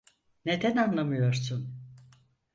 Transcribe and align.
Neden 0.45 0.77
anlamıyorsun? 0.77 1.75